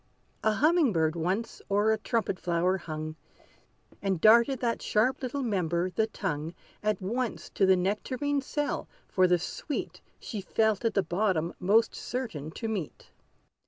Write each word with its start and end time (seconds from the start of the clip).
A 0.43 0.53
humming 0.53 0.91
bird 0.93 1.15
once 1.15 1.61
o'er 1.69 1.91
a 1.91 1.97
trumpet 1.99 2.39
flower 2.39 2.79
hung, 2.79 3.17
And 4.01 4.19
darted 4.19 4.59
that 4.59 4.81
sharp 4.81 5.21
little 5.21 5.43
member, 5.43 5.91
the 5.91 6.07
tongue, 6.07 6.55
At 6.81 6.99
once 6.99 7.51
to 7.51 7.67
the 7.67 7.75
nectarine 7.75 8.41
cell, 8.41 8.87
for 9.07 9.27
the 9.27 9.37
sweet 9.37 10.01
She 10.19 10.41
felt 10.41 10.83
at 10.85 10.95
the 10.95 11.03
bottom 11.03 11.53
most 11.59 11.93
certain 11.93 12.49
to 12.49 12.67
meet. 12.67 13.11